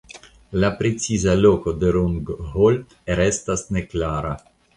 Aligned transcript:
La 0.61 0.69
preciza 0.77 1.35
loko 1.41 1.73
de 1.83 1.91
Rungholt 1.97 2.97
restas 3.21 3.67
neklara. 3.79 4.35